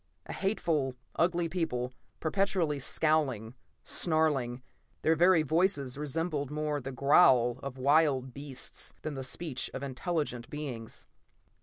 [0.25, 3.53] A hateful, ugly people, perpetually scowling,
[3.83, 4.63] snarling;
[5.03, 10.49] their very voices resembled more the growl of wild beasts than the speech of intelligent
[10.49, 11.05] beings.